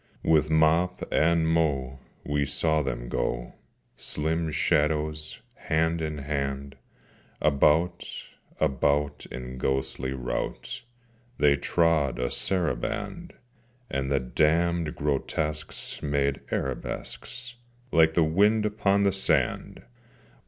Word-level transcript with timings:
With 0.23 0.49
mop 0.49 1.03
and 1.11 1.47
mow, 1.47 1.99
we 2.23 2.43
saw 2.43 2.81
them 2.81 3.07
go, 3.07 3.53
Slim 3.95 4.49
shadows 4.49 5.41
hand 5.67 6.01
in 6.01 6.17
hand: 6.17 6.75
About, 7.39 8.03
about, 8.59 9.27
in 9.27 9.59
ghostly 9.59 10.11
rout 10.13 10.81
They 11.37 11.53
trod 11.55 12.17
a 12.17 12.31
saraband: 12.31 13.33
And 13.91 14.11
the 14.11 14.19
damned 14.19 14.95
grotesques 14.95 16.01
made 16.01 16.41
arabesques, 16.49 17.53
Like 17.91 18.15
the 18.15 18.23
wind 18.23 18.65
upon 18.65 19.03
the 19.03 19.11
sand! 19.11 19.83